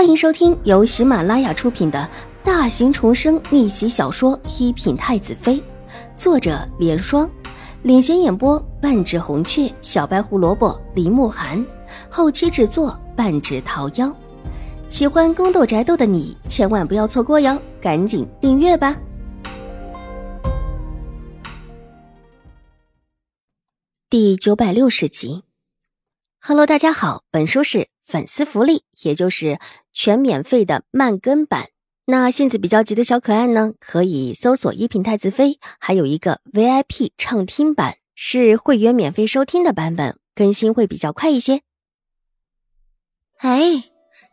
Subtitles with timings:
[0.00, 2.08] 欢迎收听由喜马拉雅出品的
[2.42, 5.56] 大型重生逆袭小说《一品太子妃》，
[6.16, 7.30] 作者：莲霜，
[7.82, 11.62] 领衔演播：半指红雀、小白胡萝卜、林慕寒，
[12.08, 14.10] 后期制作：半指桃夭。
[14.88, 18.98] 喜欢宫斗宅斗的你千万不要错过哟，赶紧订阅吧！
[24.08, 25.44] 第九百六十集
[26.40, 27.88] ，Hello，大家好，本书是。
[28.02, 29.60] 粉丝福利，也就是
[29.92, 31.68] 全免费的慢更版。
[32.06, 41.62] 那性子比较急的小可爱呢，可以搜索“一品太子妃”，还有一个 VIP 畅听版，是会员免费收听的版本，更新会比较快一些。
[43.38, 43.84] 哎，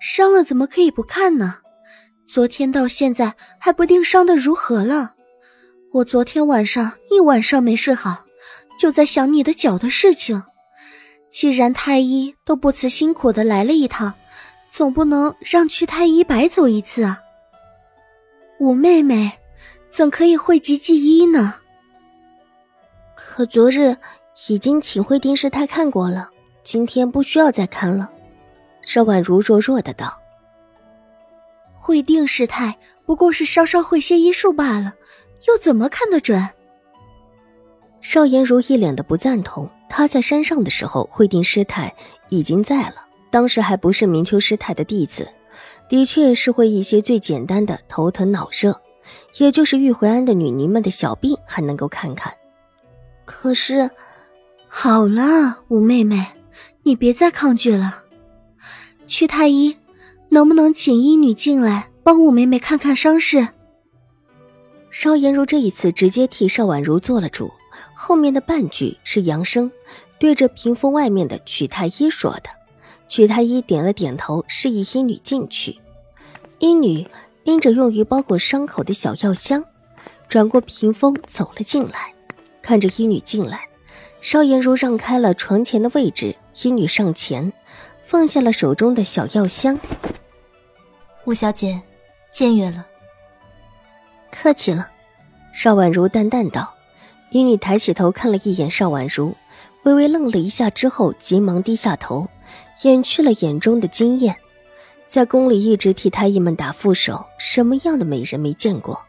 [0.00, 1.58] 伤了怎么可以不看呢？
[2.26, 5.14] 昨天到现在还不定伤的如何了。
[5.92, 8.24] 我昨天晚上一晚上没睡好，
[8.80, 10.42] 就在想你的脚的事情。
[11.30, 14.14] 既然太医都不辞辛苦的来了一趟，
[14.76, 17.22] 总不能让去太医白走一次啊！
[18.58, 19.32] 五妹妹，
[19.90, 21.54] 怎可以讳疾忌医呢？
[23.14, 23.96] 可昨日
[24.50, 26.28] 已经请惠定师太看过了，
[26.62, 28.12] 今天不需要再看了。
[28.82, 30.20] 邵婉如弱弱的道
[31.74, 34.92] ：“惠定师太不过是稍稍会些医术罢了，
[35.48, 36.50] 又怎么看得准？”
[38.02, 39.70] 邵颜如一脸的不赞同。
[39.88, 41.94] 他在山上的时候，惠定师太
[42.28, 43.05] 已经在了，
[43.36, 45.28] 当时还不是明秋师太的弟子，
[45.90, 48.80] 的确是会一些最简单的头疼脑热，
[49.36, 52.32] 也就是玉回庵的女尼们的小病还能够看看。
[53.26, 53.90] 可是，
[54.68, 56.28] 好了，五妹妹，
[56.82, 58.04] 你别再抗拒了。
[59.06, 59.76] 曲太医，
[60.30, 63.48] 能不能请医女进来帮五妹妹看看伤势？
[64.90, 67.52] 邵颜如这一次直接替邵婉如做了主。
[67.94, 69.70] 后面的半句是杨生
[70.18, 72.55] 对着屏风外面的曲太医说的。
[73.08, 75.78] 曲太医点了点头，示意医女进去。
[76.58, 77.06] 医女
[77.44, 79.64] 拎着用于包裹伤口的小药箱，
[80.28, 82.12] 转过屏风走了进来。
[82.62, 83.68] 看着医女进来，
[84.20, 87.52] 邵颜如让开了床前的位置，医女上前
[88.02, 89.78] 放下了手中的小药箱。
[91.24, 91.80] 吴小姐，
[92.30, 92.86] 见月了。
[94.32, 94.88] 客气了，
[95.52, 96.74] 邵婉如淡淡道。
[97.30, 99.34] 医女抬起头看了一眼邵婉如，
[99.84, 102.28] 微微愣了一下，之后急忙低下头，
[102.82, 104.36] 掩去了眼中的惊艳。
[105.06, 109.00] 在宫里一直替太医们打副手，什么样的美人没见过？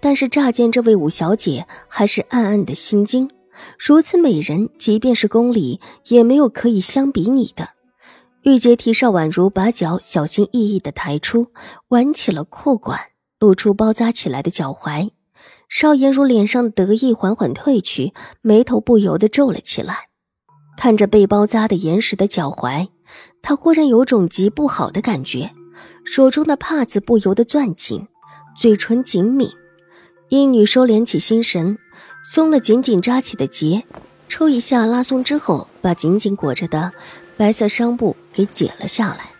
[0.00, 3.30] 但是乍见这位五小姐，还是暗暗的心惊。
[3.78, 7.70] 如此美人，即便是宫里也没有可以相比拟的。
[8.42, 11.46] 玉洁替邵婉如把脚小心翼翼地抬出，
[11.88, 13.00] 挽起了裤管，
[13.38, 15.10] 露出包扎起来的脚踝。
[15.68, 18.12] 邵颜如脸上的得意缓缓褪去，
[18.42, 20.08] 眉头不由得皱了起来。
[20.76, 22.88] 看着被包扎的严实的脚踝，
[23.42, 25.50] 她忽然有种极不好的感觉，
[26.04, 28.06] 手中的帕子不由得攥紧，
[28.56, 29.50] 嘴唇紧抿。
[30.28, 31.78] 医女收敛起心神，
[32.22, 33.84] 松了紧紧扎起的结，
[34.28, 36.92] 抽一下拉松之后，把紧紧裹着的
[37.36, 39.30] 白色伤布给解了下来。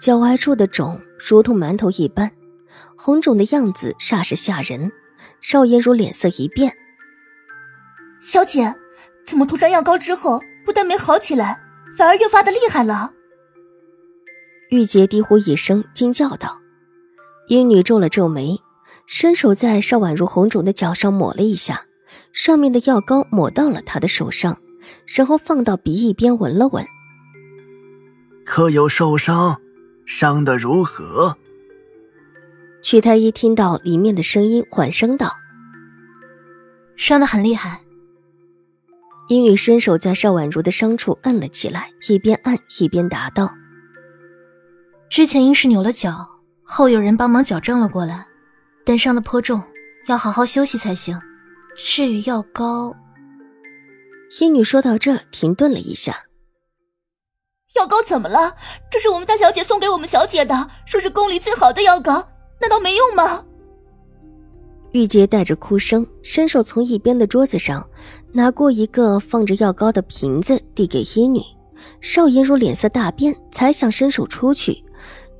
[0.00, 2.30] 脚踝处的肿如同馒头一般，
[2.96, 4.92] 红肿的样子煞是吓人。
[5.38, 6.74] 邵颜如脸色一变，
[8.20, 8.74] 小姐，
[9.24, 11.62] 怎么涂上药膏之后，不但没好起来，
[11.96, 13.12] 反而越发的厉害了？
[14.70, 16.60] 玉洁低呼一声，惊叫道
[17.46, 18.60] ：“阴女皱了皱眉，
[19.06, 21.86] 伸手在邵婉如红肿的脚上抹了一下，
[22.32, 24.58] 上面的药膏抹到了她的手上，
[25.06, 26.84] 然后放到鼻翼边闻了闻。
[28.44, 29.60] 可有受伤？
[30.04, 31.36] 伤得如何？”
[32.82, 35.32] 曲太医听到里面的声音，缓声道
[36.96, 37.82] ：“伤得很厉害。”
[39.28, 43.52] 医女伸手在邵婉如的伤处按了起来，一边按一边答道
[45.10, 46.26] ：“之前因是扭了脚，
[46.62, 48.26] 后有人帮忙矫正了过来，
[48.84, 49.60] 但伤的颇重，
[50.06, 51.20] 要好好休息才行。
[51.76, 52.94] 至于药膏……”
[54.40, 56.24] 医女说到这，停顿了一下
[57.74, 58.54] ：“药膏怎么了？
[58.90, 62.28] 这是我们大小姐送给我们小姐的，说是宫里最好的药膏。”
[62.58, 63.44] 难道没用吗？
[64.92, 67.86] 玉洁带着哭声，伸手从一边的桌子上
[68.36, 71.40] 拿过一个放着药膏的瓶子，递给医女。
[72.02, 74.84] 邵颜如脸色大变，才想伸手出去，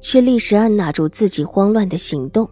[0.00, 2.48] 却立时按捺住自己慌乱的行动。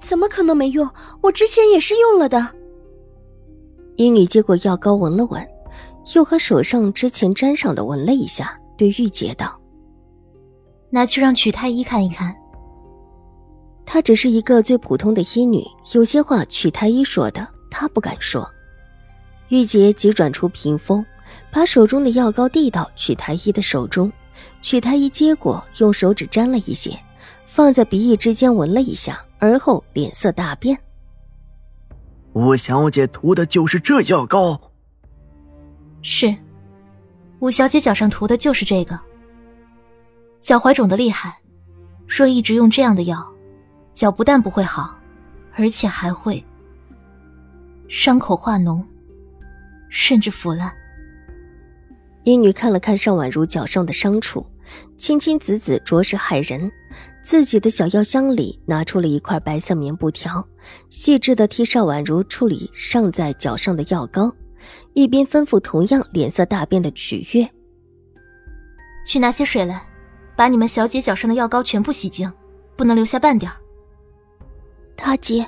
[0.00, 0.88] 怎么可能没用？
[1.20, 2.46] 我之前也是用了的。
[3.96, 5.44] 医女接过药膏，闻了闻，
[6.14, 9.60] 又和手上之前沾上的闻了一下，对玉洁道
[10.90, 12.32] ：“拿去让曲太医看一看。”
[13.84, 18.48] 她只是一个最普通的医女，有些话曲太医说的，她不敢说。
[19.48, 21.04] 玉洁急转出屏风，
[21.50, 24.12] 把手中的药膏递到曲太医的手中，
[24.60, 26.98] 曲太医接过，用手指沾了一些，
[27.46, 30.78] 放在鼻翼之间闻了一下，而后脸色大变。
[32.32, 34.60] 五小姐涂的就是这药膏。
[36.02, 36.34] 是，
[37.38, 38.98] 五小姐脚上涂的就是这个。
[40.40, 41.38] 脚踝肿的厉害，
[42.06, 43.26] 若一直用这样的药，
[43.94, 44.98] 脚不但不会好，
[45.56, 46.44] 而且还会
[47.88, 48.84] 伤口化脓，
[49.96, 50.70] 甚至腐烂。
[52.22, 54.46] 医女看了看邵婉如脚上的伤处，
[54.98, 56.70] 青青紫紫，着实骇人。
[57.22, 60.46] 自己的小药箱里拿出了一块白色棉布条，
[60.90, 64.30] 细致的替邵婉如处理上在脚上的药膏，
[64.92, 67.48] 一边吩咐同样脸色大变的曲月
[69.04, 69.82] ：“去拿些水来，
[70.36, 72.32] 把你们小姐脚上的药膏全部洗净，
[72.76, 73.50] 不能留下半点。”
[74.94, 75.46] 大姐，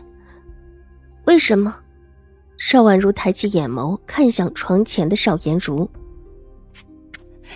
[1.26, 1.78] 为什么？
[2.58, 5.88] 邵婉如抬起眼眸，看向床前的邵颜如。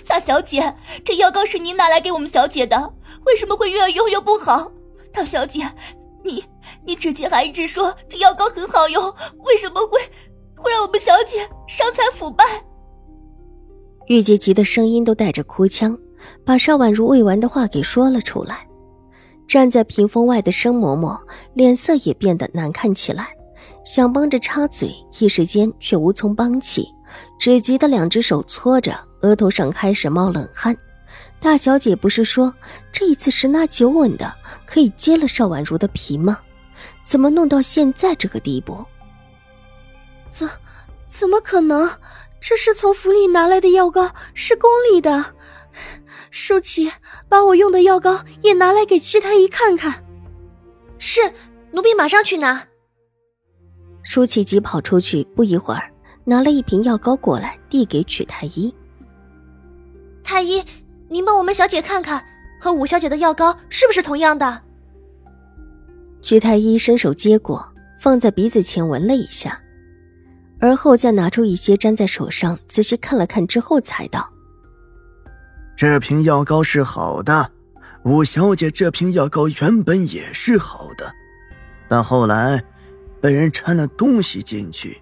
[0.07, 2.95] 大小姐，这药膏是您拿来给我们小姐的，
[3.27, 4.73] 为什么会越用越不好？
[5.13, 5.71] 大小姐，
[6.23, 6.43] 你
[6.87, 9.05] 你之前还一直说这药膏很好用，
[9.45, 9.99] 为什么会
[10.57, 12.45] 会让我们小姐伤残腐败？
[14.07, 15.99] 玉洁急的声音都带着哭腔，
[16.45, 18.67] 把邵婉如未完的话给说了出来。
[19.49, 21.21] 站在屏风外的生嬷嬷
[21.53, 23.29] 脸色也变得难看起来，
[23.85, 26.89] 想帮着插嘴，一时间却无从帮起，
[27.39, 28.99] 只急得两只手搓着。
[29.23, 30.77] 额头上开始冒冷汗，
[31.39, 32.53] 大小姐不是说
[32.93, 34.35] 这一次十拿九稳的
[34.67, 36.41] 可以揭了邵婉如的皮吗？
[37.05, 38.85] 怎么弄到现在这个地步？
[40.33, 40.49] 怎
[41.09, 41.89] 怎么可能？
[42.41, 45.37] 这是从府里拿来的药膏，是宫里的。
[46.33, 46.91] 舒淇，
[47.29, 50.05] 把我用的药膏也拿来给屈太医看看。
[50.99, 51.33] 是，
[51.71, 52.67] 奴婢马上去拿。
[54.03, 55.91] 舒淇急跑出去，不一会儿
[56.25, 58.73] 拿了一瓶药膏过来，递给曲太医。
[60.23, 60.63] 太医，
[61.09, 62.25] 您帮我们小姐看看，
[62.61, 64.63] 和五小姐的药膏是不是同样的？
[66.21, 69.61] 曲太医伸手接过，放在鼻子前闻了一下，
[70.61, 74.33] 而后再拿出一些粘在手上，仔细看了看之后，才道
[75.77, 77.51] ：“这瓶药膏是好的，
[78.05, 81.13] 五小姐这瓶药膏原本也是好的，
[81.89, 82.63] 但后来
[83.23, 85.01] 被人掺了东西进去，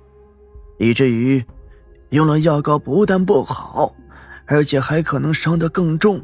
[0.79, 1.45] 以至于
[2.11, 3.93] 用了药膏不但不好。”
[4.53, 6.21] 而且还可能伤得更重，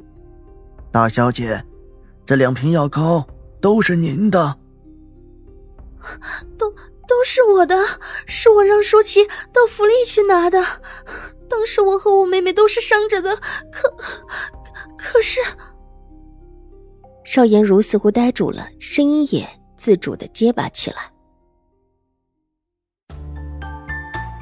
[0.90, 1.64] 大小姐，
[2.26, 3.24] 这两瓶药膏
[3.60, 4.58] 都是您的，
[6.58, 6.68] 都
[7.06, 7.76] 都是我的，
[8.26, 10.60] 是我让舒淇到府里去拿的。
[11.48, 13.36] 当时我和我妹妹都是伤着的，
[13.70, 13.96] 可
[14.98, 15.38] 可是，
[17.24, 21.12] 邵颜如似乎呆住了，声音也自主的结巴起来。